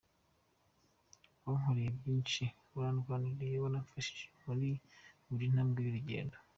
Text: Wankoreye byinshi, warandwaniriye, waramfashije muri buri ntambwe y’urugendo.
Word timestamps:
Wankoreye 1.43 1.89
byinshi, 1.97 2.43
warandwaniriye, 2.75 3.55
waramfashije 3.63 4.27
muri 4.45 4.69
buri 5.27 5.45
ntambwe 5.53 5.79
y’urugendo. 5.81 6.37